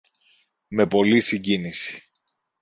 με 0.67 0.87
πολλή 0.87 1.19
συγκίνηση 1.21 2.01